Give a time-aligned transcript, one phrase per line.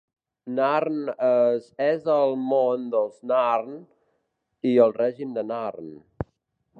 [0.59, 3.77] Narn es és el món dels narn
[4.71, 5.93] i el Règim de Narn.